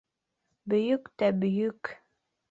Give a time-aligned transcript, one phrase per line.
[0.71, 1.93] Бөйөк тә бөйөк...